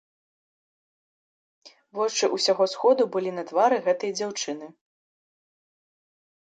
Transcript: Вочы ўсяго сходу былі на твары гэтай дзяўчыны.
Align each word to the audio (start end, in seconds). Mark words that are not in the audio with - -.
Вочы 1.99 2.25
ўсяго 2.35 2.63
сходу 2.73 3.03
былі 3.17 3.31
на 3.39 3.43
твары 3.53 3.77
гэтай 3.87 4.11
дзяўчыны. 4.19 4.67